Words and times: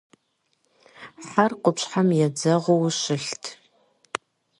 Хьэр 1.27 1.51
къупщхьэм 1.61 2.09
едзэгъуу 2.25 2.85
щылът. 2.99 3.43